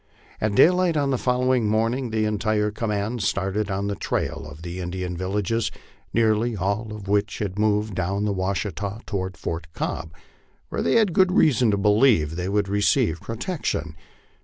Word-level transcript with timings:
At 0.39 0.55
daylight 0.55 0.97
on 0.97 1.11
the 1.11 1.17
following 1.19 1.67
morning 1.69 2.09
the 2.09 2.25
entire 2.25 2.71
command 2.71 3.21
started 3.21 3.69
on 3.69 3.85
the 3.85 3.93
trail 3.93 4.47
of 4.49 4.63
the 4.63 4.79
Indian 4.79 5.15
villages, 5.15 5.69
nearly 6.11 6.55
all 6.57 6.91
of 6.91 7.07
which 7.07 7.37
had 7.37 7.59
moved 7.59 7.93
down 7.93 8.25
the 8.25 8.33
Washita 8.33 9.01
toward 9.05 9.37
Fort 9.37 9.67
Cobb, 9.73 10.11
where 10.69 10.81
they 10.81 10.95
had 10.95 11.13
good 11.13 11.31
reason 11.31 11.69
to 11.69 11.77
believe 11.77 12.35
they 12.35 12.49
would 12.49 12.67
receive 12.67 13.21
protection. 13.21 13.95